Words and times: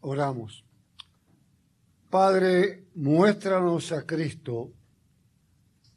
Oramos. 0.00 0.64
Padre, 2.08 2.86
muéstranos 2.94 3.92
a 3.92 4.06
Cristo 4.06 4.72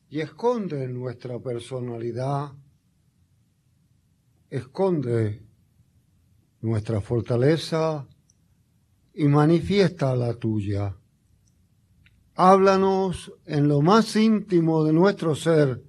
y 0.10 0.20
esconde 0.20 0.88
nuestra 0.88 1.40
personalidad, 1.40 2.52
esconde 4.50 5.42
nuestra 6.62 7.02
fortaleza 7.02 8.08
y 9.14 9.26
manifiesta 9.26 10.16
la 10.16 10.34
tuya. 10.36 10.96
Háblanos 12.36 13.34
en 13.46 13.68
lo 13.68 13.82
más 13.82 14.16
íntimo 14.16 14.84
de 14.84 14.94
nuestro 14.94 15.36
ser 15.36 15.82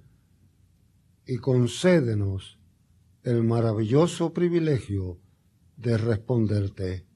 y 1.25 1.37
concédenos 1.37 2.59
el 3.23 3.43
maravilloso 3.43 4.31
privilegio 4.31 5.19
de 5.75 5.97
responderte 5.97 7.14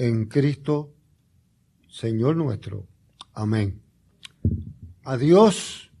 en 0.00 0.24
Cristo, 0.24 0.94
Señor 1.86 2.34
nuestro. 2.34 2.86
Amén. 3.34 3.82
A 5.04 5.18
Dios 5.18 5.92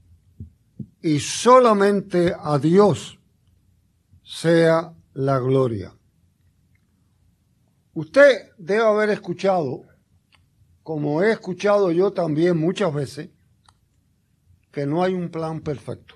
y 1.02 1.20
solamente 1.20 2.34
a 2.34 2.58
Dios 2.58 3.20
sea 4.24 4.94
la 5.12 5.38
gloria. 5.38 5.94
Usted 7.92 8.52
debe 8.56 8.86
haber 8.86 9.10
escuchado, 9.10 9.82
como 10.82 11.22
he 11.22 11.32
escuchado 11.32 11.92
yo 11.92 12.10
también 12.10 12.56
muchas 12.56 12.94
veces, 12.94 13.28
que 14.70 14.86
no 14.86 15.02
hay 15.02 15.12
un 15.12 15.28
plan 15.28 15.60
perfecto. 15.60 16.14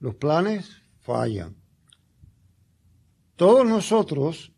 Los 0.00 0.16
planes 0.16 0.82
fallan. 1.00 1.56
Todos 3.36 3.66
nosotros 3.66 4.52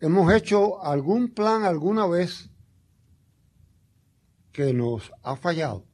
hemos 0.00 0.32
hecho 0.32 0.82
algún 0.82 1.28
plan 1.28 1.64
alguna 1.64 2.06
vez 2.06 2.50
que 4.52 4.72
nos 4.72 5.12
ha 5.22 5.36
fallado. 5.36 5.86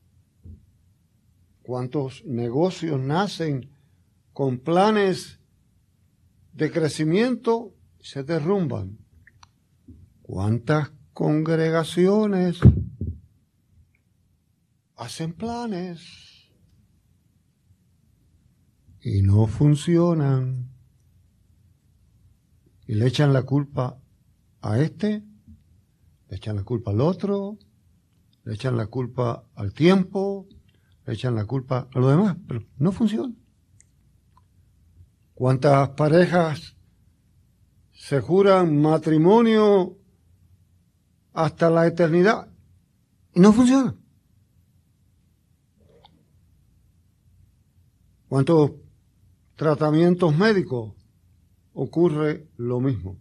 ¿Cuántos 1.63 2.25
negocios 2.25 3.01
nacen 3.01 3.71
con 4.33 4.59
planes 4.61 5.41
de 6.53 6.71
crecimiento 6.71 7.75
se 8.01 8.23
derrumban? 8.23 8.99
¿Cuántas 10.23 10.93
congregaciones 11.13 12.61
hacen 14.95 15.33
planes 15.33 16.53
y 19.01 19.23
no 19.23 19.47
funcionan? 19.47 20.77
y 22.87 22.95
le 22.95 23.07
echan 23.07 23.33
la 23.33 23.43
culpa 23.43 24.01
a 24.73 24.81
este, 24.81 25.23
le 26.29 26.37
echan 26.37 26.57
la 26.57 26.65
culpa 26.65 26.91
al 26.91 27.01
otro, 27.01 27.59
le 28.45 28.55
echan 28.55 28.77
la 28.77 28.87
culpa 28.87 29.45
al 29.55 29.73
tiempo, 29.73 30.47
le 31.05 31.15
echan 31.15 31.35
la 31.35 31.45
culpa 31.45 31.89
a 31.93 31.99
lo 31.99 32.09
demás, 32.09 32.37
pero 32.47 32.65
no 32.79 32.93
funciona. 32.93 33.35
¿Cuántas 35.35 35.91
parejas 35.91 36.77
se 37.93 38.21
juran 38.21 38.81
matrimonio 38.81 39.99
hasta 41.33 41.71
la 41.71 41.87
eternidad 41.87 42.49
y 43.35 43.41
no 43.41 43.53
funciona? 43.53 43.95
¿Cuántos 48.29 48.73
tratamientos 49.57 50.37
médicos 50.37 50.93
ocurre 51.73 52.49
lo 52.57 52.81
mismo. 52.81 53.19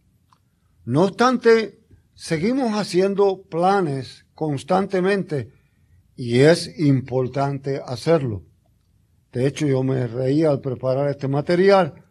No 0.86 1.04
obstante, 1.04 1.80
seguimos 2.14 2.74
haciendo 2.74 3.42
planes 3.42 4.26
constantemente 4.36 5.52
y 6.16 6.40
es 6.40 6.80
importante 6.80 7.82
hacerlo. 7.86 8.44
De 9.32 9.48
hecho, 9.48 9.68
yo 9.68 9.84
me 9.84 10.08
reía 10.08 10.50
al 10.50 10.62
preparar 10.62 11.10
este 11.10 11.28
material. 11.28 12.06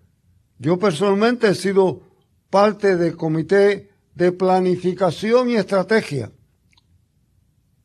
Yo 0.58 0.78
personalmente 0.78 1.48
he 1.48 1.54
sido 1.54 2.02
parte 2.50 2.96
del 2.96 3.16
comité 3.16 3.90
de 4.14 4.32
planificación 4.32 5.50
y 5.50 5.56
estrategia 5.56 6.30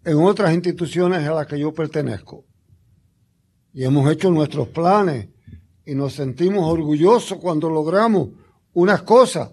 en 0.04 0.18
otras 0.18 0.54
instituciones 0.54 1.28
a 1.28 1.34
las 1.34 1.48
que 1.48 1.60
yo 1.60 1.74
pertenezco. 1.74 2.46
Y 3.74 3.84
hemos 3.84 4.12
hecho 4.12 4.32
nuestros 4.32 4.68
planes 4.70 5.30
y 5.86 5.94
nos 5.96 6.14
sentimos 6.14 6.72
orgullosos 6.72 7.38
cuando 7.38 7.70
logramos 7.70 8.30
unas 8.74 9.04
cosas. 9.04 9.52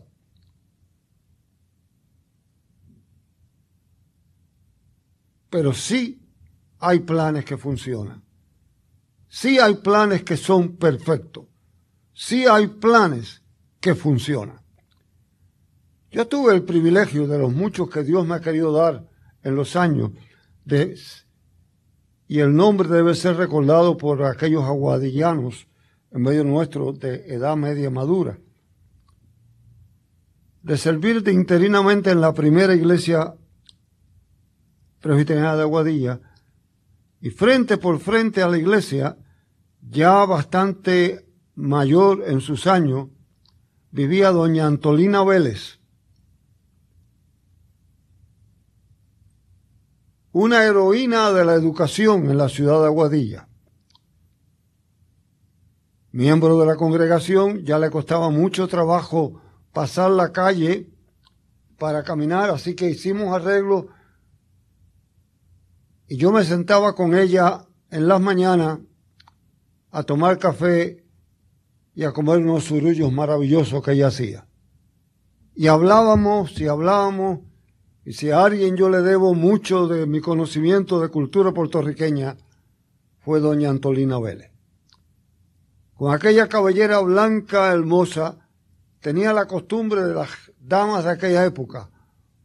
Pero 5.57 5.73
sí 5.73 6.21
hay 6.81 7.01
planes 7.01 7.47
que 7.47 7.57
funcionan. 7.57 8.23
Sí 9.27 9.59
hay 9.59 9.77
planes 9.77 10.23
que 10.23 10.37
son 10.37 10.77
perfectos. 10.77 11.47
Sí 12.13 12.45
hay 12.45 12.67
planes 12.67 13.43
que 13.81 13.95
funcionan. 13.95 14.61
Yo 16.11 16.29
tuve 16.29 16.55
el 16.55 16.63
privilegio 16.63 17.27
de 17.27 17.39
los 17.39 17.55
muchos 17.55 17.89
que 17.89 18.05
Dios 18.05 18.27
me 18.27 18.35
ha 18.35 18.41
querido 18.43 18.71
dar 18.71 19.09
en 19.43 19.55
los 19.55 19.77
años 19.77 20.11
de, 20.67 20.95
y 22.29 22.41
el 22.41 22.55
nombre 22.55 22.87
debe 22.91 23.15
ser 23.15 23.37
recordado 23.37 23.97
por 23.97 24.25
aquellos 24.25 24.65
aguadillanos 24.65 25.69
en 26.11 26.21
medio 26.21 26.45
nuestro 26.45 26.93
de 26.93 27.33
edad 27.33 27.57
media 27.57 27.89
madura 27.89 28.39
de 30.63 30.77
servirte 30.77 31.33
interinamente 31.33 32.11
en 32.11 32.21
la 32.21 32.35
primera 32.35 32.75
iglesia 32.75 33.37
presbiteriana 35.07 35.55
de 35.55 35.63
Aguadilla 35.63 36.21
y 37.21 37.31
frente 37.31 37.79
por 37.79 38.01
frente 38.01 38.43
a 38.43 38.49
la 38.49 38.59
iglesia, 38.59 39.17
ya 39.81 40.25
bastante 40.25 41.25
mayor 41.55 42.25
en 42.27 42.41
sus 42.41 42.67
años, 42.67 43.09
vivía 43.93 44.33
doña 44.33 44.67
Antolina 44.67 45.23
Vélez, 45.23 45.79
una 50.33 50.65
heroína 50.65 51.31
de 51.31 51.45
la 51.45 51.55
educación 51.55 52.29
en 52.29 52.37
la 52.37 52.49
ciudad 52.49 52.81
de 52.81 52.87
Aguadilla. 52.87 53.49
Miembro 56.11 56.59
de 56.59 56.67
la 56.67 56.75
congregación, 56.75 57.65
ya 57.65 57.79
le 57.79 57.91
costaba 57.91 58.29
mucho 58.31 58.67
trabajo 58.67 59.41
pasar 59.73 60.11
la 60.11 60.33
calle 60.33 60.91
para 61.79 62.03
caminar, 62.03 62.51
así 62.51 62.75
que 62.75 62.91
hicimos 62.91 63.33
arreglo 63.33 63.89
y 66.09 66.17
yo 66.17 66.33
me 66.33 66.45
sentaba 66.45 66.95
con 66.95 67.17
ella 67.17 67.65
en 67.91 68.09
las 68.09 68.21
mañanas 68.21 68.79
a 69.91 70.03
tomar 70.03 70.39
café 70.39 71.05
y 71.95 72.05
a 72.05 72.13
comer 72.13 72.39
unos 72.39 72.65
surullos 72.65 73.13
maravillosos 73.13 73.83
que 73.83 73.93
ella 73.93 74.09
hacía. 74.09 74.47
Y 75.55 75.69
hablábamos 75.69 76.61
y 76.61 76.69
hablábamos, 76.69 77.41
y 78.05 78.13
si 78.13 78.31
a 78.31 78.45
alguien 78.45 78.77
yo 78.77 78.91
le 78.91 79.01
debo 79.01 79.35
mucho 79.35 79.89
de 79.89 80.07
mi 80.07 80.21
conocimiento 80.21 81.01
de 81.01 81.09
cultura 81.09 81.53
puertorriqueña, 81.53 82.37
fue 83.19 83.41
doña 83.41 83.71
Antolina 83.71 84.21
Vélez. 84.21 84.53
Con 85.95 86.15
aquella 86.15 86.47
cabellera 86.47 87.01
blanca 87.01 87.73
hermosa, 87.73 88.47
tenía 89.01 89.33
la 89.33 89.47
costumbre 89.47 90.05
de 90.05 90.15
las 90.15 90.29
damas 90.61 91.05
de 91.05 91.11
aquella 91.11 91.45
época, 91.47 91.91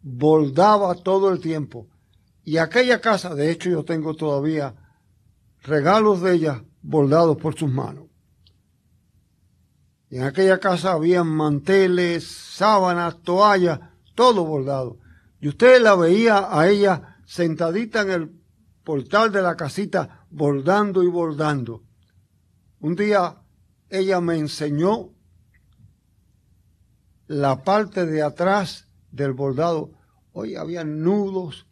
bordaba 0.02 0.96
todo 0.96 1.32
el 1.32 1.42
tiempo. 1.42 1.88
Y 2.44 2.57
aquella 2.57 3.02
casa, 3.02 3.35
de 3.35 3.52
hecho 3.52 3.69
yo 3.69 3.84
tengo 3.85 4.16
todavía 4.16 4.75
regalos 5.63 6.22
de 6.22 6.34
ella 6.34 6.63
bordados 6.81 7.38
por 7.38 7.56
sus 7.56 7.72
manos. 7.72 8.06
Y 10.09 10.18
en 10.18 10.24
aquella 10.24 10.59
casa 10.59 10.91
había 10.91 11.24
manteles, 11.24 12.28
sábanas, 12.28 13.21
toallas, 13.21 13.80
todo 14.16 14.45
bordado. 14.45 14.98
Y 15.39 15.48
usted 15.48 15.81
la 15.81 15.95
veía 15.95 16.48
a 16.51 16.68
ella 16.68 17.18
sentadita 17.25 18.01
en 18.01 18.12
el 18.12 18.42
portal 18.83 19.31
de 19.31 19.42
la 19.42 19.56
casita, 19.56 20.25
bordando 20.30 21.04
y 21.04 21.07
bordando. 21.07 21.83
Un 22.80 22.95
día 22.95 23.38
ella 23.89 24.19
me 24.19 24.38
enseñó 24.38 25.12
la 27.27 27.63
parte 27.63 28.06
de 28.06 28.21
atrás 28.21 28.89
del 29.12 29.31
bordado, 29.31 29.92
hoy 30.33 30.56
había 30.56 30.83
nudos 30.83 31.68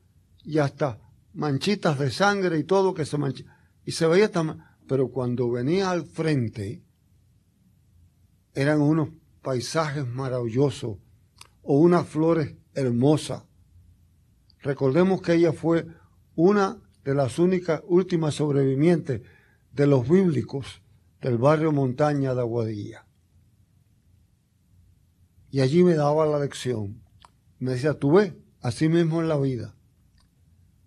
y 0.50 0.58
hasta 0.58 1.00
manchitas 1.34 2.00
de 2.00 2.10
sangre 2.10 2.58
y 2.58 2.64
todo 2.64 2.96
que 2.96 3.06
se 3.06 3.20
manchaba. 3.20 3.56
Y 3.86 3.92
se 3.92 4.08
veía 4.08 4.32
tan... 4.32 4.66
Pero 4.88 5.10
cuando 5.10 5.52
venía 5.52 5.92
al 5.92 6.08
frente, 6.08 6.82
eran 8.56 8.82
unos 8.82 9.10
paisajes 9.44 10.08
maravillosos 10.08 10.98
o 11.62 11.78
unas 11.78 12.08
flores 12.08 12.56
hermosas. 12.74 13.44
Recordemos 14.64 15.22
que 15.22 15.36
ella 15.36 15.54
fue 15.54 15.86
una 16.34 16.82
de 17.04 17.14
las 17.14 17.38
únicas 17.38 17.84
últimas 17.86 18.34
sobrevivientes 18.34 19.22
de 19.72 19.86
los 19.86 20.10
bíblicos 20.10 20.82
del 21.22 21.38
barrio 21.38 21.72
Montaña 21.72 22.34
de 22.34 22.42
Aguadilla. 22.42 23.06
Y 25.52 25.60
allí 25.60 25.84
me 25.84 25.94
daba 25.94 26.26
la 26.26 26.40
lección. 26.40 27.04
Me 27.60 27.74
decía, 27.74 27.94
tú 27.94 28.14
ves, 28.14 28.34
así 28.62 28.90
mismo 28.90 29.22
en 29.22 29.30
la 29.30 29.38
vida. 29.38 29.76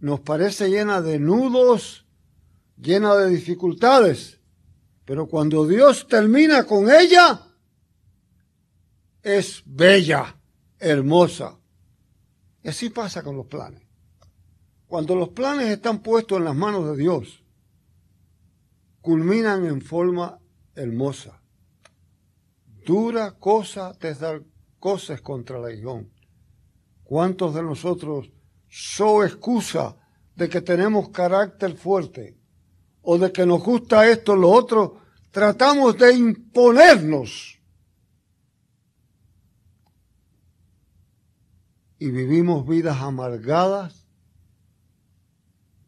Nos 0.03 0.19
parece 0.19 0.69
llena 0.69 1.01
de 1.01 1.21
nudos, 1.21 2.05
llena 2.77 3.15
de 3.15 3.31
dificultades, 3.31 4.41
pero 5.05 5.29
cuando 5.29 5.65
Dios 5.65 6.09
termina 6.09 6.65
con 6.65 6.91
ella, 6.91 7.41
es 9.23 9.63
bella, 9.65 10.37
hermosa. 10.81 11.57
Y 12.65 12.69
así 12.71 12.91
pasa 12.91 13.23
con 13.23 13.37
los 13.37 13.47
planes. 13.47 13.81
Cuando 14.89 15.15
los 15.15 15.29
planes 15.29 15.69
están 15.69 16.01
puestos 16.01 16.39
en 16.39 16.47
las 16.47 16.57
manos 16.57 16.85
de 16.91 16.97
Dios, 17.01 17.45
culminan 19.03 19.67
en 19.67 19.81
forma 19.81 20.41
hermosa. 20.75 21.41
Dura 22.85 23.39
cosa 23.39 23.97
te 23.97 24.13
dar 24.15 24.43
cosas 24.81 25.21
contra 25.21 25.61
la 25.61 25.71
guion. 25.71 26.13
¿Cuántos 27.05 27.55
de 27.55 27.63
nosotros 27.63 28.33
son 28.75 29.27
excusa 29.27 29.95
de 30.35 30.49
que 30.49 30.63
tenemos 30.63 31.11
carácter 31.11 31.77
fuerte 31.77 32.39
o 33.03 33.19
de 33.19 33.31
que 33.31 33.45
nos 33.45 33.63
gusta 33.63 34.09
esto 34.09 34.33
o 34.33 34.37
lo 34.37 34.51
otro? 34.51 34.99
Tratamos 35.31 35.99
de 35.99 36.15
imponernos 36.15 37.61
y 41.99 42.11
vivimos 42.11 42.67
vidas 42.67 42.97
amargadas, 43.03 44.07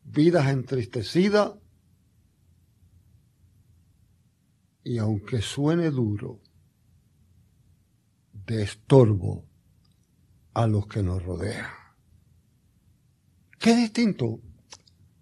vidas 0.04 0.48
entristecidas, 0.48 1.54
y 4.84 4.98
aunque 4.98 5.40
suene 5.40 5.90
duro, 5.90 6.42
de 8.46 8.62
estorbo 8.62 9.46
a 10.52 10.66
los 10.66 10.86
que 10.86 11.02
nos 11.02 11.22
rodean. 11.22 11.83
Qué 13.64 13.74
distinto 13.74 14.40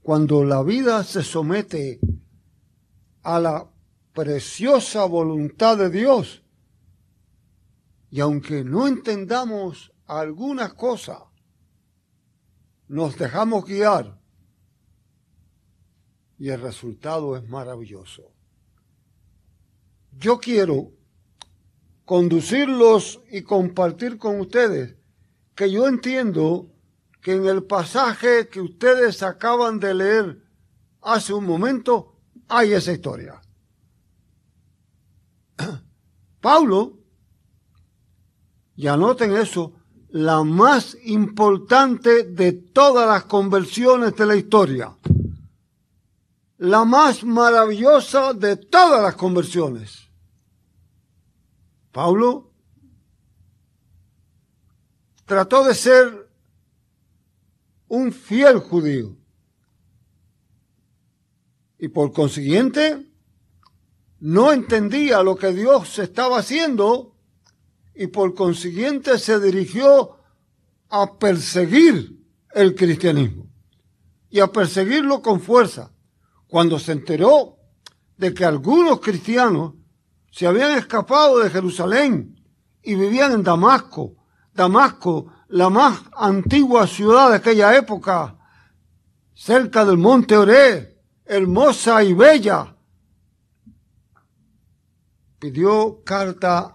cuando 0.02 0.42
la 0.42 0.64
vida 0.64 1.04
se 1.04 1.22
somete 1.22 2.00
a 3.22 3.38
la 3.38 3.70
preciosa 4.12 5.04
voluntad 5.04 5.78
de 5.78 5.90
Dios 5.90 6.42
y 8.10 8.18
aunque 8.18 8.64
no 8.64 8.88
entendamos 8.88 9.92
algunas 10.06 10.74
cosas 10.74 11.20
nos 12.88 13.16
dejamos 13.16 13.64
guiar 13.64 14.20
y 16.36 16.48
el 16.48 16.60
resultado 16.60 17.36
es 17.36 17.48
maravilloso. 17.48 18.32
Yo 20.18 20.40
quiero 20.40 20.90
conducirlos 22.04 23.20
y 23.30 23.42
compartir 23.42 24.18
con 24.18 24.40
ustedes 24.40 24.96
que 25.54 25.70
yo 25.70 25.86
entiendo 25.86 26.71
que 27.22 27.34
en 27.34 27.46
el 27.46 27.62
pasaje 27.62 28.48
que 28.48 28.60
ustedes 28.60 29.22
acaban 29.22 29.78
de 29.78 29.94
leer 29.94 30.44
hace 31.00 31.32
un 31.32 31.46
momento 31.46 32.18
hay 32.48 32.72
esa 32.72 32.92
historia. 32.92 33.40
Pablo, 36.40 36.98
y 38.74 38.88
anoten 38.88 39.36
eso, 39.36 39.72
la 40.10 40.42
más 40.42 40.96
importante 41.04 42.24
de 42.24 42.52
todas 42.52 43.08
las 43.08 43.24
conversiones 43.24 44.16
de 44.16 44.26
la 44.26 44.34
historia. 44.34 44.96
La 46.58 46.84
más 46.84 47.22
maravillosa 47.22 48.34
de 48.34 48.56
todas 48.56 49.00
las 49.00 49.14
conversiones. 49.14 50.08
Pablo 51.92 52.50
trató 55.24 55.64
de 55.64 55.74
ser 55.74 56.31
un 57.92 58.10
fiel 58.10 58.58
judío. 58.58 59.18
Y 61.78 61.88
por 61.88 62.10
consiguiente, 62.14 63.06
no 64.18 64.50
entendía 64.50 65.22
lo 65.22 65.36
que 65.36 65.52
Dios 65.52 65.98
estaba 65.98 66.38
haciendo 66.38 67.14
y 67.94 68.06
por 68.06 68.34
consiguiente 68.34 69.18
se 69.18 69.38
dirigió 69.38 70.16
a 70.88 71.18
perseguir 71.18 72.18
el 72.54 72.74
cristianismo 72.74 73.50
y 74.30 74.40
a 74.40 74.46
perseguirlo 74.46 75.20
con 75.20 75.42
fuerza. 75.42 75.92
Cuando 76.46 76.78
se 76.78 76.92
enteró 76.92 77.58
de 78.16 78.32
que 78.32 78.46
algunos 78.46 79.00
cristianos 79.00 79.74
se 80.30 80.46
habían 80.46 80.78
escapado 80.78 81.40
de 81.40 81.50
Jerusalén 81.50 82.42
y 82.82 82.94
vivían 82.94 83.32
en 83.32 83.42
Damasco, 83.42 84.16
Damasco, 84.54 85.30
la 85.52 85.68
más 85.68 86.02
antigua 86.16 86.86
ciudad 86.86 87.28
de 87.28 87.36
aquella 87.36 87.76
época, 87.76 88.38
cerca 89.34 89.84
del 89.84 89.98
monte 89.98 90.34
Oré, 90.34 90.98
hermosa 91.26 92.02
y 92.02 92.14
bella, 92.14 92.74
pidió 95.38 96.02
carta 96.04 96.74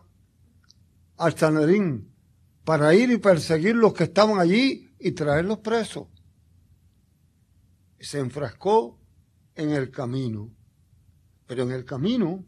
al 1.17 1.35
Sanedrín 1.35 2.13
para 2.63 2.93
ir 2.93 3.09
y 3.09 3.17
perseguir 3.17 3.75
los 3.75 3.93
que 3.93 4.03
estaban 4.03 4.39
allí 4.39 4.93
y 4.99 5.11
traerlos 5.13 5.57
presos. 5.57 6.07
Se 7.99 8.19
enfrascó 8.19 8.99
en 9.55 9.71
el 9.71 9.89
camino. 9.89 10.51
Pero 11.47 11.63
en 11.63 11.71
el 11.71 11.83
camino, 11.83 12.45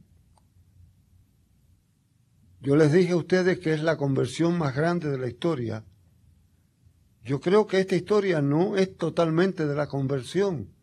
yo 2.62 2.76
les 2.76 2.92
dije 2.92 3.14
a 3.14 3.16
ustedes 3.16 3.58
que 3.58 3.74
es 3.74 3.82
la 3.82 3.98
conversión 3.98 4.60
más 4.60 4.76
grande 4.76 5.10
de 5.10 5.18
la 5.18 5.28
historia. 5.28 5.84
Yo 7.30 7.40
creo 7.40 7.68
que 7.68 7.80
esta 7.80 7.96
historia 7.96 8.42
no 8.42 8.76
es 8.76 8.98
totalmente 8.98 9.68
de 9.68 9.76
la 9.76 9.86
conversión, 9.86 10.74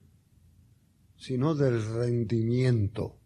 sino 1.17 1.57
del 1.57 1.85
rendimiento. 1.85 3.17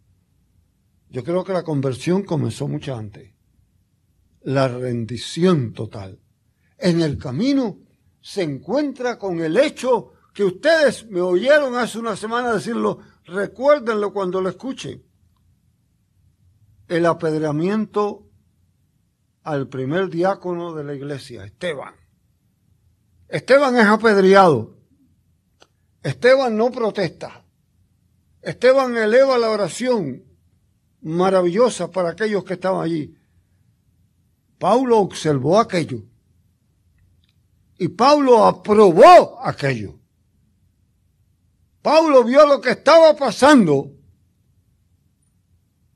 Yo 1.10 1.22
creo 1.22 1.44
que 1.44 1.52
la 1.52 1.62
conversión 1.62 2.22
comenzó 2.22 2.66
mucho 2.66 2.96
antes 2.96 3.34
la 4.40 4.68
rendición 4.68 5.74
total. 5.74 6.18
En 6.78 7.02
el 7.02 7.18
camino 7.18 7.80
se 8.22 8.42
encuentra 8.42 9.18
con 9.18 9.40
el 9.40 9.58
hecho 9.58 10.14
que 10.32 10.44
ustedes 10.44 11.06
me 11.10 11.20
oyeron 11.20 11.74
hace 11.74 11.98
una 11.98 12.16
semana 12.16 12.54
decirlo, 12.54 13.00
recuérdenlo 13.26 14.14
cuando 14.14 14.40
lo 14.40 14.48
escuchen. 14.48 15.04
El 16.88 17.04
apedreamiento 17.04 18.30
al 19.42 19.68
primer 19.68 20.08
diácono 20.08 20.72
de 20.72 20.84
la 20.84 20.94
iglesia, 20.94 21.44
Esteban. 21.44 21.99
Esteban 23.30 23.76
es 23.76 23.86
apedreado. 23.86 24.76
Esteban 26.02 26.56
no 26.56 26.70
protesta. 26.70 27.44
Esteban 28.42 28.96
eleva 28.96 29.38
la 29.38 29.50
oración 29.50 30.24
maravillosa 31.00 31.90
para 31.90 32.10
aquellos 32.10 32.44
que 32.44 32.54
estaban 32.54 32.82
allí. 32.82 33.16
Pablo 34.58 34.98
observó 34.98 35.60
aquello. 35.60 36.02
Y 37.78 37.88
Pablo 37.88 38.44
aprobó 38.44 39.40
aquello. 39.42 39.98
Pablo 41.82 42.24
vio 42.24 42.46
lo 42.46 42.60
que 42.60 42.70
estaba 42.70 43.14
pasando. 43.16 43.92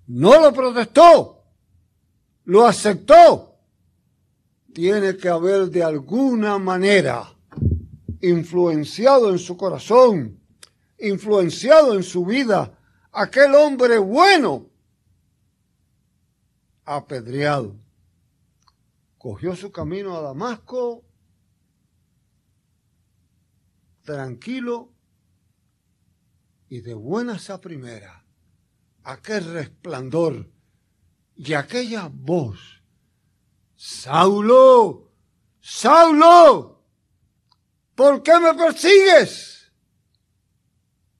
No 0.07 0.41
lo 0.41 0.53
protestó. 0.53 1.45
Lo 2.45 2.64
aceptó. 2.67 3.54
Tiene 4.75 5.16
que 5.16 5.28
haber 5.28 5.71
de 5.71 5.83
alguna 5.83 6.59
manera 6.59 7.33
influenciado 8.21 9.31
en 9.31 9.38
su 9.38 9.57
corazón, 9.57 10.38
influenciado 10.99 11.95
en 11.95 12.02
su 12.02 12.26
vida, 12.26 12.78
aquel 13.12 13.54
hombre 13.54 13.97
bueno, 13.97 14.69
apedreado 16.85 17.76
cogió 19.25 19.57
su 19.57 19.73
camino 19.73 20.14
a 20.14 20.21
Damasco 20.21 21.02
tranquilo 24.02 24.93
y 26.69 26.83
de 26.83 26.93
buenas 26.93 27.49
a 27.49 27.59
primera, 27.59 28.26
aquel 29.02 29.50
resplandor 29.50 30.50
y 31.37 31.54
aquella 31.54 32.11
voz. 32.12 32.74
Saulo, 33.87 35.12
Saulo, 35.61 36.83
¿por 37.95 38.23
qué 38.23 38.41
me 38.41 38.55
persigues? 38.55 39.71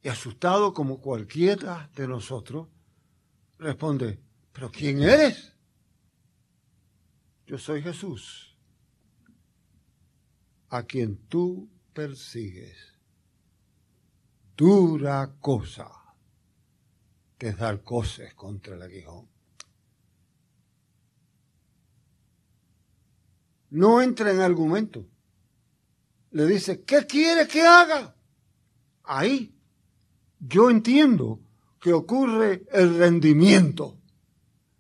Y 0.01 0.09
asustado 0.09 0.73
como 0.73 0.99
cualquiera 0.99 1.91
de 1.95 2.09
nosotros, 2.09 2.69
responde, 3.59 4.19
¿pero 4.51 4.71
quién 4.73 5.03
eres? 5.03 5.53
Yo 7.47 7.59
soy 7.59 7.83
Jesús, 7.83 8.57
a 10.71 10.85
quien 10.85 11.19
tú 11.29 11.69
persigues. 11.93 12.79
Dura 14.57 15.37
cosa 15.39 15.91
que 17.37 17.49
es 17.49 17.59
dar 17.59 17.83
cosas 17.83 18.33
contra 18.33 18.77
el 18.77 18.81
aguijón. 18.81 19.34
No 23.75 24.01
entra 24.01 24.31
en 24.31 24.41
argumento. 24.41 25.05
Le 26.31 26.47
dice, 26.47 26.85
¿qué 26.85 27.07
quiere 27.07 27.49
que 27.49 27.63
haga? 27.63 28.15
Ahí 29.03 29.53
yo 30.39 30.71
entiendo 30.71 31.41
que 31.81 31.93
ocurre 31.93 32.65
el 32.71 32.97
rendimiento. 32.97 33.99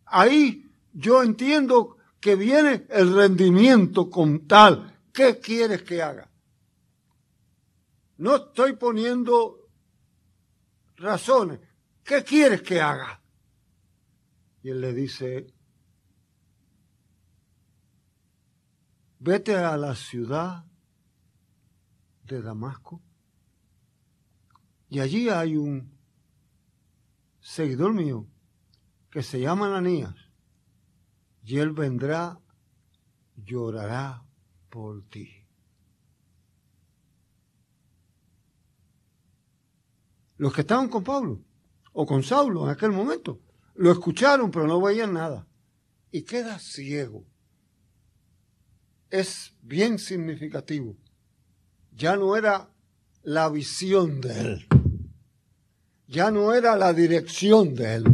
Ahí 0.04 0.70
yo 0.92 1.24
entiendo 1.24 1.96
que 2.20 2.36
viene 2.36 2.86
el 2.88 3.12
rendimiento 3.14 4.08
con 4.08 4.46
tal. 4.46 4.96
¿Qué 5.12 5.40
quieres 5.40 5.82
que 5.82 6.00
haga? 6.00 6.30
No 8.18 8.36
estoy 8.36 8.74
poniendo 8.74 9.70
razones. 10.98 11.58
¿Qué 12.04 12.22
quieres 12.22 12.62
que 12.62 12.80
haga? 12.80 13.20
Y 14.62 14.70
él 14.70 14.80
le 14.80 14.92
dice, 14.92 15.53
vete 19.24 19.56
a 19.56 19.74
la 19.78 19.94
ciudad 19.94 20.66
de 22.24 22.42
Damasco 22.42 23.00
y 24.90 25.00
allí 25.00 25.30
hay 25.30 25.56
un 25.56 25.96
seguidor 27.40 27.94
mío 27.94 28.26
que 29.10 29.22
se 29.22 29.40
llama 29.40 29.68
Ananías 29.68 30.14
y 31.42 31.56
él 31.56 31.70
vendrá, 31.72 32.38
llorará 33.34 34.22
por 34.68 35.02
ti. 35.08 35.30
Los 40.36 40.52
que 40.52 40.60
estaban 40.60 40.88
con 40.88 41.02
Pablo 41.02 41.40
o 41.94 42.04
con 42.04 42.22
Saulo 42.22 42.64
en 42.64 42.72
aquel 42.72 42.92
momento 42.92 43.40
lo 43.76 43.90
escucharon 43.90 44.50
pero 44.50 44.66
no 44.66 44.82
veían 44.82 45.14
nada 45.14 45.48
y 46.10 46.24
queda 46.24 46.58
ciego. 46.58 47.24
Es 49.10 49.54
bien 49.62 49.98
significativo. 49.98 50.96
Ya 51.92 52.16
no 52.16 52.36
era 52.36 52.68
la 53.22 53.48
visión 53.48 54.20
de 54.20 54.40
él. 54.40 54.66
Ya 56.06 56.30
no 56.30 56.52
era 56.52 56.76
la 56.76 56.92
dirección 56.92 57.74
de 57.74 57.94
él. 57.94 58.04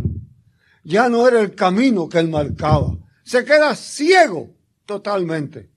Ya 0.85 1.09
no 1.09 1.27
era 1.27 1.41
el 1.41 1.55
camino 1.55 2.09
que 2.09 2.19
él 2.19 2.29
marcaba 2.29 2.97
se 3.31 3.45
queda 3.45 3.77
ciego 3.77 4.57
totalmente 4.87 5.71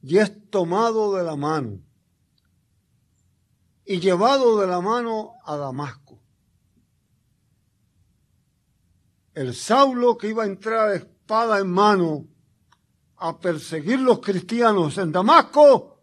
y 0.00 0.16
es 0.16 0.48
tomado 0.48 1.14
de 1.14 1.24
la 1.24 1.36
mano 1.36 1.78
y 3.84 4.00
llevado 4.00 4.58
de 4.58 4.66
la 4.66 4.80
mano 4.80 5.34
a 5.44 5.56
Damasco. 5.56 6.18
El 9.34 9.54
Saulo 9.54 10.16
que 10.16 10.30
iba 10.30 10.44
a 10.44 10.46
entrar 10.46 10.94
espada 10.94 11.58
en 11.58 11.70
mano 11.70 12.26
a 13.18 13.38
perseguir 13.38 14.00
los 14.00 14.20
cristianos 14.20 14.98
en 14.98 15.12
Damasco 15.12 16.00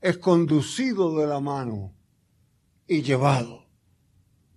es 0.00 0.18
conducido 0.18 1.16
de 1.16 1.26
la 1.26 1.40
mano 1.40 1.94
y 2.86 3.02
llevado 3.02 3.64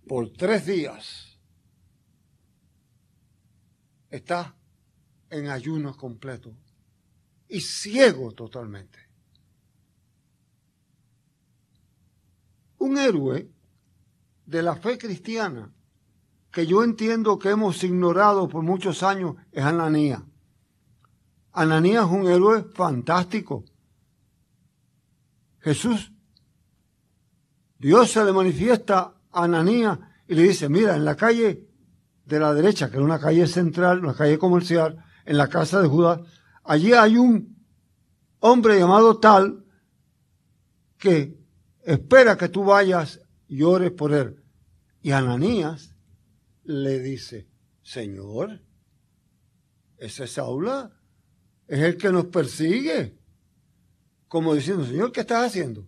por 0.07 0.31
tres 0.33 0.65
días. 0.65 1.39
Está 4.09 4.55
en 5.29 5.49
ayuno 5.49 5.95
completo 5.95 6.53
y 7.47 7.61
ciego 7.61 8.31
totalmente. 8.33 8.99
Un 12.79 12.97
héroe 12.97 13.49
de 14.45 14.61
la 14.61 14.75
fe 14.75 14.97
cristiana 14.97 15.71
que 16.51 16.65
yo 16.65 16.83
entiendo 16.83 17.37
que 17.37 17.49
hemos 17.49 17.83
ignorado 17.83 18.47
por 18.47 18.63
muchos 18.63 19.03
años 19.03 19.35
es 19.51 19.63
Ananías. 19.63 20.23
Ananías 21.57 22.05
es 22.05 22.11
un 22.11 22.27
héroe 22.27 22.65
fantástico. 22.75 23.65
Jesús, 25.59 26.13
Dios 27.79 28.11
se 28.11 28.23
le 28.23 28.31
manifiesta 28.31 29.15
a 29.31 29.43
Ananías 29.43 29.97
y 30.27 30.35
le 30.35 30.43
dice, 30.43 30.69
mira, 30.69 30.95
en 30.95 31.03
la 31.03 31.15
calle 31.15 31.67
de 32.25 32.39
la 32.39 32.53
derecha, 32.53 32.91
que 32.91 32.97
es 32.97 33.01
una 33.03 33.19
calle 33.19 33.47
central, 33.47 34.03
una 34.03 34.13
calle 34.13 34.37
comercial, 34.37 35.03
en 35.25 35.35
la 35.35 35.47
casa 35.47 35.81
de 35.81 35.87
Judá, 35.87 36.21
allí 36.63 36.93
hay 36.93 37.17
un 37.17 37.57
hombre 38.39 38.77
llamado 38.77 39.19
tal 39.19 39.65
que 40.99 41.43
espera 41.81 42.37
que 42.37 42.49
tú 42.49 42.65
vayas 42.65 43.19
y 43.47 43.63
ores 43.63 43.91
por 43.91 44.13
él. 44.13 44.43
Y 45.01 45.09
Ananías 45.09 45.95
le 46.65 46.99
dice, 46.99 47.49
Señor, 47.81 48.61
ese 49.97 50.27
Saúl 50.27 50.69
es 51.67 51.79
el 51.79 51.97
que 51.97 52.11
nos 52.11 52.25
persigue. 52.25 53.17
Como 54.27 54.53
diciendo, 54.53 54.85
Señor, 54.85 55.11
¿qué 55.11 55.21
estás 55.21 55.47
haciendo? 55.47 55.87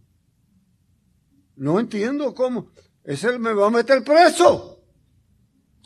No 1.56 1.80
entiendo 1.80 2.34
cómo. 2.34 2.72
Ese 3.04 3.38
me 3.38 3.54
va 3.54 3.68
a 3.68 3.72
meter 3.72 4.04
preso. 4.04 4.82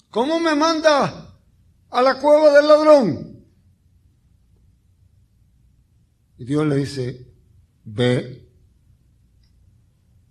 ¿Cómo 0.09 0.39
me 0.39 0.55
manda 0.55 1.39
a 1.89 2.01
la 2.01 2.19
cueva 2.19 2.53
del 2.53 2.67
ladrón? 2.67 3.45
Y 6.37 6.45
Dios 6.45 6.67
le 6.67 6.75
dice, 6.75 7.33
ve, 7.83 8.47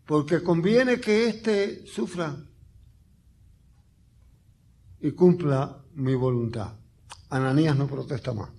porque 0.07 0.43
conviene 0.43 1.01
que 1.01 1.29
éste 1.29 1.87
sufra 1.87 2.37
y 5.01 5.11
cumpla 5.13 5.85
mi 5.95 6.15
voluntad. 6.15 6.77
Ananías 7.31 7.77
no 7.77 7.87
protesta 7.87 8.33
más. 8.33 8.51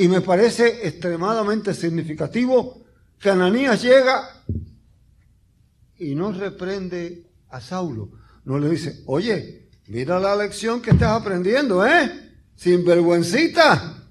Y 0.00 0.08
me 0.08 0.22
parece 0.22 0.88
extremadamente 0.88 1.74
significativo 1.74 2.86
que 3.18 3.28
Ananías 3.28 3.82
llega 3.82 4.30
y 5.98 6.14
no 6.14 6.32
reprende 6.32 7.30
a 7.50 7.60
Saulo. 7.60 8.08
No 8.46 8.58
le 8.58 8.70
dice, 8.70 9.02
oye, 9.04 9.68
mira 9.88 10.18
la 10.18 10.34
lección 10.36 10.80
que 10.80 10.92
estás 10.92 11.20
aprendiendo, 11.20 11.86
¿eh? 11.86 12.32
Sin 12.56 12.82
vergüencita. 12.82 14.08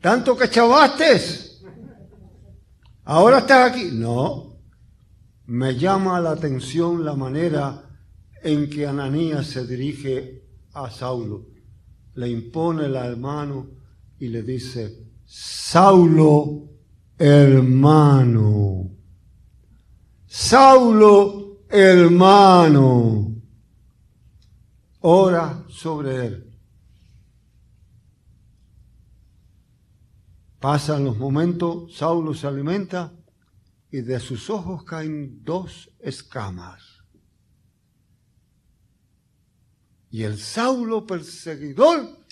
Tanto 0.00 0.36
que 0.36 0.50
chavaste. 0.50 1.20
Ahora 3.04 3.38
estás 3.38 3.70
aquí. 3.70 3.90
No. 3.92 4.56
Me 5.46 5.76
llama 5.76 6.20
la 6.20 6.32
atención 6.32 7.04
la 7.04 7.14
manera 7.14 7.88
en 8.42 8.68
que 8.68 8.84
Ananías 8.84 9.46
se 9.46 9.64
dirige 9.64 10.42
a 10.72 10.90
Saulo. 10.90 11.46
Le 12.14 12.28
impone 12.28 12.88
la 12.88 13.14
mano 13.14 13.83
y 14.24 14.28
le 14.28 14.42
dice, 14.42 15.10
Saulo, 15.26 16.70
hermano. 17.18 18.90
Saulo, 20.26 21.60
hermano. 21.68 23.34
Ora 25.00 25.62
sobre 25.68 26.26
él. 26.26 26.58
Pasan 30.58 31.04
los 31.04 31.18
momentos, 31.18 31.94
Saulo 31.94 32.32
se 32.32 32.46
alimenta 32.46 33.12
y 33.90 34.00
de 34.00 34.18
sus 34.20 34.48
ojos 34.48 34.84
caen 34.84 35.44
dos 35.44 35.90
escamas. 35.98 36.82
Y 40.10 40.22
el 40.22 40.38
Saulo 40.38 41.06
perseguidor 41.06 42.23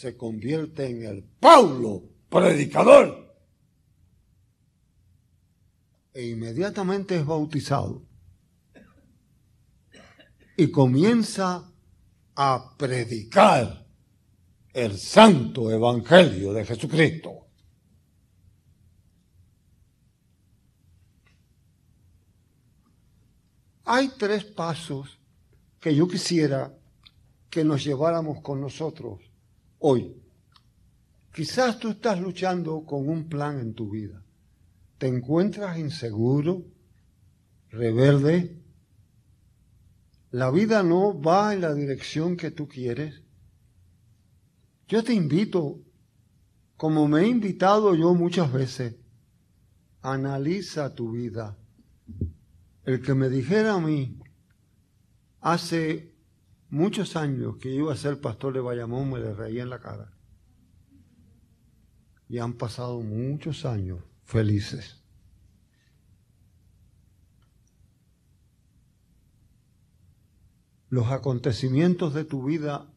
se 0.00 0.16
convierte 0.16 0.86
en 0.86 1.04
el 1.04 1.22
Paulo 1.22 2.02
predicador. 2.30 3.36
E 6.14 6.28
inmediatamente 6.28 7.16
es 7.16 7.26
bautizado. 7.26 8.02
Y 10.56 10.70
comienza 10.70 11.70
a 12.34 12.74
predicar 12.78 13.86
el 14.72 14.96
santo 14.96 15.70
evangelio 15.70 16.54
de 16.54 16.64
Jesucristo. 16.64 17.48
Hay 23.84 24.08
tres 24.18 24.44
pasos 24.46 25.18
que 25.78 25.94
yo 25.94 26.08
quisiera 26.08 26.74
que 27.50 27.64
nos 27.64 27.84
lleváramos 27.84 28.40
con 28.40 28.62
nosotros 28.62 29.29
hoy. 29.80 30.16
Quizás 31.32 31.78
tú 31.78 31.90
estás 31.90 32.20
luchando 32.20 32.84
con 32.84 33.08
un 33.08 33.28
plan 33.28 33.60
en 33.60 33.74
tu 33.74 33.90
vida. 33.90 34.22
Te 34.98 35.06
encuentras 35.08 35.78
inseguro, 35.78 36.64
rebelde. 37.70 38.56
La 40.30 40.50
vida 40.50 40.82
no 40.82 41.20
va 41.20 41.54
en 41.54 41.62
la 41.62 41.74
dirección 41.74 42.36
que 42.36 42.50
tú 42.50 42.68
quieres. 42.68 43.22
Yo 44.88 45.02
te 45.02 45.14
invito, 45.14 45.80
como 46.76 47.08
me 47.08 47.22
he 47.22 47.28
invitado 47.28 47.94
yo 47.94 48.14
muchas 48.14 48.52
veces, 48.52 48.96
analiza 50.02 50.94
tu 50.94 51.12
vida. 51.12 51.56
El 52.84 53.00
que 53.00 53.14
me 53.14 53.28
dijera 53.28 53.74
a 53.74 53.80
mí 53.80 54.18
hace 55.40 56.09
muchos 56.70 57.16
años 57.16 57.56
que 57.56 57.70
iba 57.70 57.92
a 57.92 57.96
ser 57.96 58.20
pastor 58.20 58.54
de 58.54 58.60
Bayamón 58.60 59.10
me 59.10 59.20
le 59.20 59.34
reía 59.34 59.62
en 59.62 59.70
la 59.70 59.80
cara. 59.80 60.12
y 62.28 62.38
han 62.38 62.52
pasado 62.52 63.00
muchos 63.00 63.64
años 63.64 63.98
felices. 64.22 65.02
Los 70.88 71.08
acontecimientos 71.08 72.14
de 72.14 72.24
tu 72.24 72.44
vida 72.44 72.88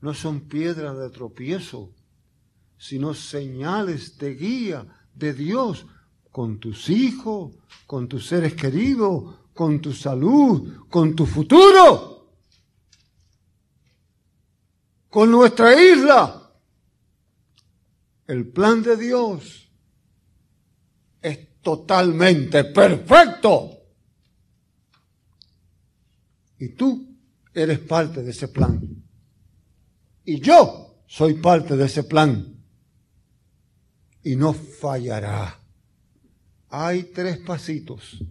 no 0.00 0.12
son 0.12 0.48
piedras 0.48 0.98
de 0.98 1.10
tropiezo, 1.10 1.94
sino 2.78 3.14
señales 3.14 4.18
de 4.18 4.34
guía 4.34 4.86
de 5.14 5.32
Dios 5.32 5.86
con 6.32 6.58
tus 6.58 6.90
hijos, 6.90 7.54
con 7.86 8.08
tus 8.08 8.26
seres 8.26 8.54
queridos, 8.54 9.36
con 9.54 9.80
tu 9.80 9.92
salud, 9.92 10.86
con 10.90 11.14
tu 11.14 11.26
futuro, 11.26 12.15
con 15.16 15.30
nuestra 15.30 15.72
isla. 15.80 16.52
El 18.26 18.48
plan 18.48 18.82
de 18.82 18.98
Dios 18.98 19.72
es 21.22 21.62
totalmente 21.62 22.64
perfecto. 22.64 23.80
Y 26.58 26.68
tú 26.74 27.16
eres 27.54 27.78
parte 27.78 28.22
de 28.22 28.30
ese 28.30 28.48
plan. 28.48 28.78
Y 30.22 30.38
yo 30.38 31.00
soy 31.06 31.32
parte 31.40 31.78
de 31.78 31.86
ese 31.86 32.04
plan. 32.04 32.54
Y 34.22 34.36
no 34.36 34.52
fallará. 34.52 35.58
Hay 36.68 37.04
tres 37.04 37.38
pasitos 37.38 38.22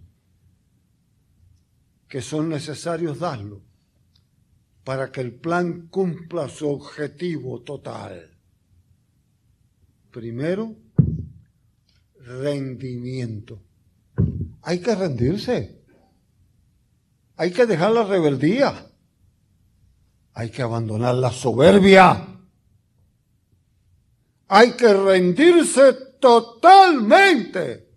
que 2.06 2.22
son 2.22 2.48
necesarios 2.48 3.18
darlo 3.18 3.60
para 4.86 5.10
que 5.10 5.20
el 5.20 5.34
plan 5.34 5.88
cumpla 5.88 6.48
su 6.48 6.68
objetivo 6.68 7.60
total. 7.62 8.38
Primero, 10.12 10.76
rendimiento. 12.20 13.60
Hay 14.62 14.78
que 14.78 14.94
rendirse. 14.94 15.82
Hay 17.34 17.50
que 17.50 17.66
dejar 17.66 17.90
la 17.90 18.04
rebeldía. 18.04 18.88
Hay 20.34 20.50
que 20.50 20.62
abandonar 20.62 21.16
la 21.16 21.32
soberbia. 21.32 22.24
Hay 24.46 24.70
que 24.76 24.94
rendirse 24.94 25.94
totalmente. 26.20 27.90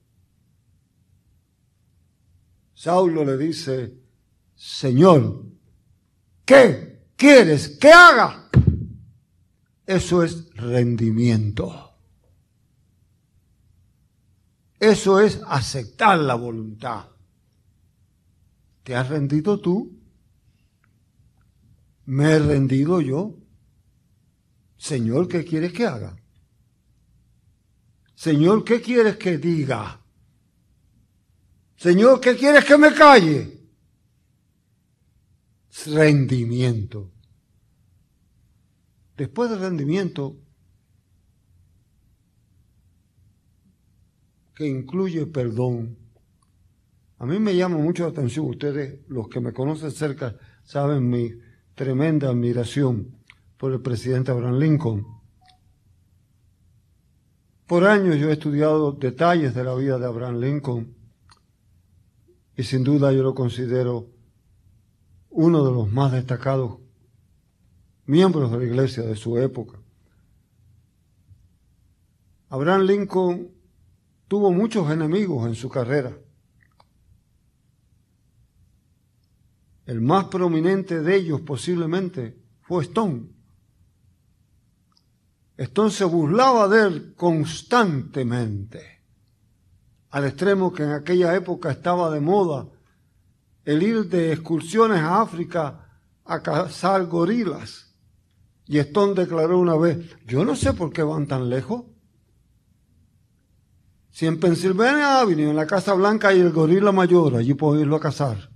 Saulo 2.73 3.23
le 3.23 3.37
dice, 3.37 3.93
Señor, 4.55 5.48
¿qué 6.49 7.03
quieres 7.15 7.77
que 7.77 7.91
haga? 7.91 8.49
Eso 9.85 10.23
es 10.23 10.51
rendimiento. 10.55 11.93
Eso 14.79 15.19
es 15.19 15.39
aceptar 15.45 16.17
la 16.17 16.33
voluntad. 16.33 17.05
¿Te 18.81 18.95
has 18.95 19.07
rendido 19.09 19.59
tú? 19.59 19.95
¿Me 22.05 22.31
he 22.31 22.39
rendido 22.39 22.99
yo? 22.99 23.35
Señor, 24.75 25.27
¿qué 25.27 25.45
quieres 25.45 25.71
que 25.71 25.85
haga? 25.85 26.15
Señor, 28.15 28.63
¿qué 28.63 28.81
quieres 28.81 29.17
que 29.17 29.37
diga? 29.37 30.01
Señor, 31.77 32.19
¿qué 32.19 32.35
quieres 32.35 32.65
que 32.65 32.77
me 32.77 32.91
calle? 32.91 33.58
Rendimiento. 35.85 37.11
Después 39.15 39.49
del 39.49 39.59
rendimiento, 39.59 40.37
que 44.55 44.67
incluye 44.67 45.25
perdón. 45.25 45.97
A 47.17 47.25
mí 47.25 47.39
me 47.39 47.55
llama 47.55 47.77
mucho 47.77 48.03
la 48.03 48.09
atención, 48.09 48.45
ustedes, 48.45 48.99
los 49.07 49.29
que 49.29 49.39
me 49.39 49.53
conocen 49.53 49.91
cerca, 49.91 50.35
saben 50.63 51.09
mi 51.09 51.31
tremenda 51.75 52.29
admiración 52.29 53.15
por 53.57 53.71
el 53.71 53.81
presidente 53.81 54.31
Abraham 54.31 54.59
Lincoln. 54.59 55.05
Por 57.67 57.85
años 57.85 58.17
yo 58.17 58.29
he 58.29 58.33
estudiado 58.33 58.91
detalles 58.91 59.53
de 59.53 59.63
la 59.63 59.75
vida 59.75 59.97
de 59.97 60.05
Abraham 60.05 60.39
Lincoln 60.39 60.93
y 62.57 62.63
sin 62.63 62.83
duda 62.83 63.13
yo 63.13 63.23
lo 63.23 63.33
considero 63.33 64.09
uno 65.29 65.63
de 65.63 65.71
los 65.71 65.91
más 65.91 66.11
destacados 66.11 66.79
miembros 68.05 68.51
de 68.51 68.57
la 68.57 68.63
iglesia 68.63 69.03
de 69.03 69.15
su 69.15 69.37
época. 69.37 69.79
Abraham 72.49 72.81
Lincoln 72.81 73.51
tuvo 74.27 74.51
muchos 74.51 74.89
enemigos 74.89 75.47
en 75.47 75.53
su 75.53 75.69
carrera. 75.69 76.17
El 79.85 80.01
más 80.01 80.25
prominente 80.25 81.01
de 81.01 81.15
ellos 81.15 81.41
posiblemente 81.41 82.37
fue 82.61 82.83
Stone. 82.83 83.29
Stone 85.57 85.91
se 85.91 86.05
burlaba 86.05 86.67
de 86.67 86.87
él 86.87 87.13
constantemente, 87.15 89.03
al 90.09 90.25
extremo 90.25 90.71
que 90.71 90.83
en 90.83 90.91
aquella 90.91 91.35
época 91.35 91.69
estaba 91.69 92.09
de 92.09 92.21
moda 92.21 92.67
el 93.69 93.83
ir 93.83 94.09
de 94.09 94.33
excursiones 94.33 94.97
a 94.97 95.21
África 95.21 95.87
a 96.25 96.41
cazar 96.41 97.05
gorilas. 97.05 97.93
Y 98.65 98.79
Stone 98.79 99.13
declaró 99.13 99.59
una 99.59 99.75
vez, 99.75 100.09
yo 100.25 100.43
no 100.43 100.55
sé 100.55 100.73
por 100.73 100.91
qué 100.91 101.03
van 101.03 101.27
tan 101.27 101.49
lejos. 101.49 101.83
Si 104.09 104.25
en 104.25 104.39
Pennsylvania 104.39 105.19
Avenue, 105.19 105.51
en 105.51 105.55
la 105.55 105.67
Casa 105.67 105.93
Blanca, 105.93 106.29
hay 106.29 106.39
el 106.39 106.51
gorila 106.51 106.91
mayor, 106.91 107.35
allí 107.35 107.53
puedo 107.53 107.79
irlo 107.79 107.97
a 107.97 107.99
cazar. 107.99 108.49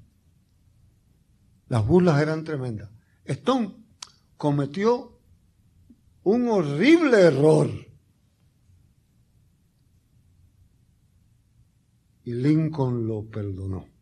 Las 1.68 1.86
burlas 1.86 2.20
eran 2.20 2.44
tremendas. 2.44 2.90
Stone 3.24 3.72
cometió 4.36 5.20
un 6.24 6.48
horrible 6.48 7.22
error. 7.22 7.70
Y 12.24 12.34
Lincoln 12.34 13.06
lo 13.08 13.30
perdonó. 13.30 13.93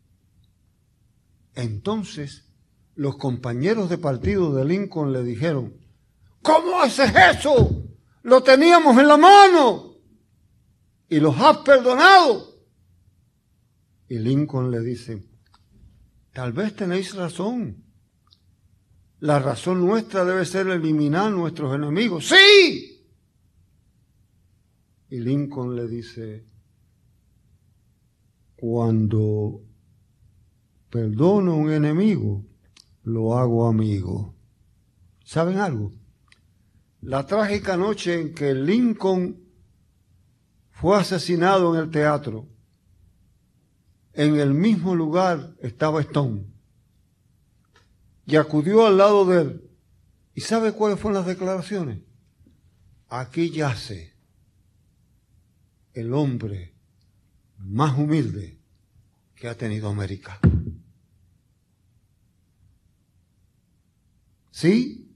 Entonces, 1.55 2.51
los 2.95 3.17
compañeros 3.17 3.89
de 3.89 3.97
partido 3.97 4.53
de 4.53 4.65
Lincoln 4.65 5.11
le 5.11 5.23
dijeron, 5.23 5.73
¿cómo 6.41 6.81
haces 6.81 7.11
eso? 7.35 7.85
Lo 8.23 8.43
teníamos 8.43 8.97
en 8.97 9.07
la 9.07 9.17
mano 9.17 9.95
y 11.09 11.19
los 11.19 11.37
has 11.37 11.57
perdonado. 11.59 12.51
Y 14.07 14.19
Lincoln 14.19 14.71
le 14.71 14.81
dice, 14.81 15.23
tal 16.33 16.53
vez 16.53 16.75
tenéis 16.75 17.15
razón. 17.15 17.83
La 19.19 19.39
razón 19.39 19.85
nuestra 19.85 20.25
debe 20.25 20.45
ser 20.45 20.67
eliminar 20.67 21.31
nuestros 21.31 21.75
enemigos. 21.75 22.27
Sí. 22.27 23.07
Y 25.09 25.19
Lincoln 25.19 25.75
le 25.75 25.87
dice, 25.87 26.45
cuando 28.55 29.61
perdono 30.91 31.53
a 31.53 31.55
un 31.55 31.71
enemigo, 31.71 32.45
lo 33.03 33.37
hago 33.37 33.67
amigo. 33.67 34.35
¿Saben 35.23 35.57
algo? 35.57 35.93
La 37.01 37.25
trágica 37.25 37.77
noche 37.77 38.19
en 38.19 38.35
que 38.35 38.53
Lincoln 38.53 39.41
fue 40.71 40.99
asesinado 40.99 41.73
en 41.73 41.81
el 41.81 41.89
teatro. 41.89 42.47
En 44.13 44.39
el 44.39 44.53
mismo 44.53 44.93
lugar 44.93 45.55
estaba 45.61 46.01
Stone. 46.01 46.45
Y 48.25 48.35
acudió 48.35 48.85
al 48.85 48.97
lado 48.97 49.25
de 49.25 49.41
él. 49.41 49.71
¿Y 50.35 50.41
sabe 50.41 50.73
cuáles 50.73 50.99
fueron 50.99 51.19
las 51.19 51.27
declaraciones? 51.27 52.01
Aquí 53.07 53.49
yace 53.49 54.13
el 55.93 56.13
hombre 56.13 56.75
más 57.57 57.97
humilde 57.97 58.59
que 59.35 59.47
ha 59.47 59.57
tenido 59.57 59.89
América. 59.89 60.39
¿Sí? 64.51 65.09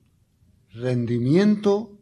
Rendimiento, 0.71 2.00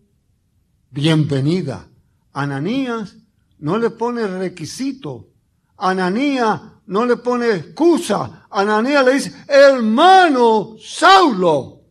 bienvenida. 0.91 1.89
Ananías 2.31 3.17
no 3.57 3.77
le 3.77 3.89
pone 3.89 4.25
requisito. 4.27 5.29
Ananía 5.77 6.79
no 6.85 7.05
le 7.05 7.17
pone 7.17 7.49
excusa. 7.55 8.47
Ananía 8.49 9.01
le 9.01 9.15
dice, 9.15 9.33
hermano 9.47 10.75
Saulo. 10.79 11.81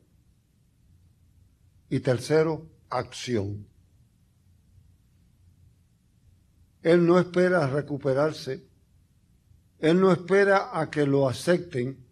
Y 1.90 2.00
tercero, 2.00 2.68
acción. 2.88 3.66
Él 6.82 7.04
no 7.04 7.18
espera 7.18 7.66
recuperarse. 7.66 8.64
Él 9.80 10.00
no 10.00 10.12
espera 10.12 10.70
a 10.72 10.88
que 10.88 11.04
lo 11.04 11.28
acepten. 11.28 12.04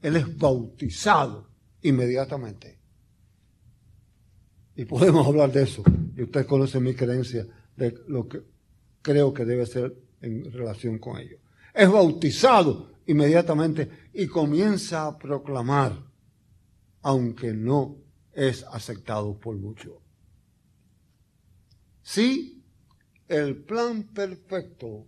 Él 0.00 0.16
es 0.16 0.36
bautizado 0.36 1.51
inmediatamente. 1.82 2.78
Y 4.76 4.84
podemos 4.84 5.26
hablar 5.28 5.52
de 5.52 5.62
eso. 5.62 5.82
Y 6.16 6.22
usted 6.22 6.46
conoce 6.46 6.80
mi 6.80 6.94
creencia 6.94 7.46
de 7.76 7.94
lo 8.08 8.28
que 8.28 8.42
creo 9.02 9.32
que 9.34 9.44
debe 9.44 9.66
ser 9.66 9.96
en 10.20 10.50
relación 10.52 10.98
con 10.98 11.18
ello. 11.18 11.38
Es 11.74 11.90
bautizado 11.90 12.92
inmediatamente 13.06 13.90
y 14.12 14.26
comienza 14.26 15.06
a 15.06 15.18
proclamar, 15.18 15.98
aunque 17.02 17.52
no 17.52 17.96
es 18.32 18.64
aceptado 18.64 19.38
por 19.38 19.56
muchos. 19.56 19.94
Sí, 22.02 22.62
el 23.28 23.56
plan 23.56 24.04
perfecto 24.04 25.06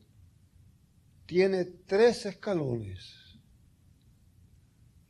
tiene 1.26 1.64
tres 1.64 2.26
escalones. 2.26 3.38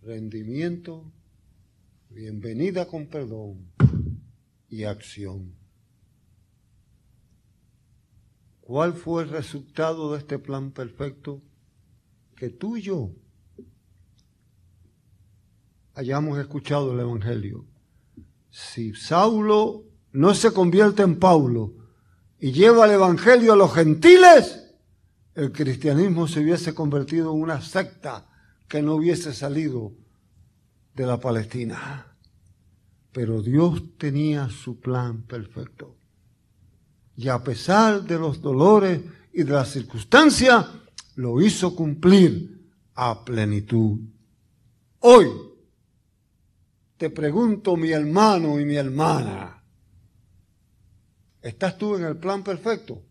Rendimiento, 0.02 1.10
bienvenida 2.14 2.86
con 2.86 3.08
perdón 3.08 3.72
y 4.68 4.84
acción. 4.84 5.52
¿Cuál 8.60 8.94
fue 8.94 9.24
el 9.24 9.30
resultado 9.30 10.12
de 10.12 10.18
este 10.18 10.38
plan 10.38 10.70
perfecto? 10.70 11.42
Que 12.36 12.50
tú 12.50 12.76
y 12.76 12.82
yo 12.82 13.10
hayamos 15.94 16.38
escuchado 16.38 16.92
el 16.92 17.00
Evangelio. 17.00 17.66
Si 18.48 18.94
Saulo 18.94 19.82
no 20.12 20.34
se 20.34 20.52
convierte 20.52 21.02
en 21.02 21.18
Paulo 21.18 21.74
y 22.38 22.52
lleva 22.52 22.86
el 22.86 22.92
Evangelio 22.92 23.54
a 23.54 23.56
los 23.56 23.74
gentiles, 23.74 24.72
el 25.34 25.50
cristianismo 25.50 26.28
se 26.28 26.40
hubiese 26.40 26.74
convertido 26.74 27.32
en 27.32 27.40
una 27.40 27.60
secta 27.60 28.30
que 28.68 28.82
no 28.82 28.94
hubiese 28.94 29.34
salido 29.34 30.03
de 30.94 31.06
la 31.06 31.18
Palestina. 31.18 32.06
Pero 33.12 33.42
Dios 33.42 33.96
tenía 33.98 34.48
su 34.48 34.80
plan 34.80 35.22
perfecto 35.22 35.96
y 37.16 37.28
a 37.28 37.42
pesar 37.42 38.02
de 38.02 38.18
los 38.18 38.40
dolores 38.40 39.00
y 39.32 39.42
de 39.42 39.52
las 39.52 39.70
circunstancias, 39.70 40.66
lo 41.16 41.40
hizo 41.40 41.74
cumplir 41.74 42.70
a 42.94 43.24
plenitud. 43.24 44.00
Hoy 45.00 45.28
te 46.96 47.10
pregunto, 47.10 47.76
mi 47.76 47.90
hermano 47.90 48.58
y 48.58 48.64
mi 48.64 48.76
hermana, 48.76 49.62
¿estás 51.40 51.78
tú 51.78 51.96
en 51.96 52.04
el 52.04 52.16
plan 52.16 52.42
perfecto? 52.42 53.02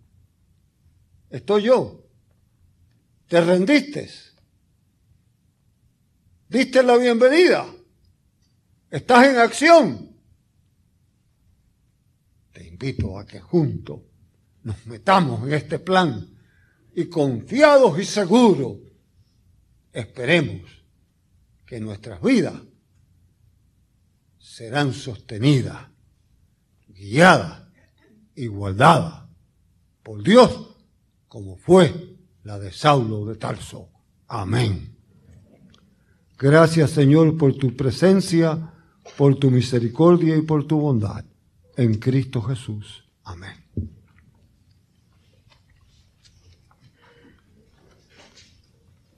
¿Estoy 1.30 1.64
yo? 1.64 2.04
¿Te 3.28 3.42
rendiste? 3.42 4.10
¿Diste 6.54 6.84
la 6.84 6.98
bienvenida? 6.98 7.66
¿Estás 8.92 9.26
en 9.26 9.38
acción? 9.38 10.14
invito 12.64 13.18
a 13.18 13.26
que 13.26 13.40
juntos 13.40 14.02
nos 14.62 14.86
metamos 14.86 15.48
en 15.48 15.54
este 15.54 15.80
plan 15.80 16.30
y 16.94 17.06
confiados 17.06 17.98
y 17.98 18.06
seguros 18.06 18.78
esperemos 19.92 20.70
que 21.66 21.80
nuestras 21.80 22.22
vidas 22.22 22.62
serán 24.38 24.94
sostenidas, 24.94 25.88
guiadas 26.88 27.64
y 28.36 28.46
guardadas 28.46 29.28
por 30.04 30.22
Dios 30.22 30.76
como 31.28 31.58
fue 31.58 32.18
la 32.44 32.60
de 32.60 32.72
Saulo 32.72 33.26
de 33.26 33.38
Tarso. 33.38 33.90
Amén. 34.28 34.93
Gracias 36.38 36.92
Señor 36.92 37.38
por 37.38 37.54
tu 37.54 37.76
presencia, 37.76 38.74
por 39.18 39.36
tu 39.36 39.52
misericordia 39.52 40.36
y 40.36 40.42
por 40.42 40.66
tu 40.66 40.80
bondad 40.80 41.26
en 41.78 41.96
Cristo 41.96 42.42
Jesús. 42.42 43.04
Amén. 43.24 43.63